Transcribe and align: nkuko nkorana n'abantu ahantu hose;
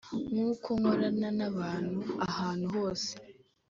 nkuko 0.31 0.69
nkorana 0.79 1.29
n'abantu 1.37 1.99
ahantu 2.29 2.65
hose; 2.75 3.11